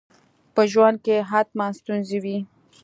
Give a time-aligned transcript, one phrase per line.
[0.53, 2.37] په ژوند کي حتماً ستونزي وي.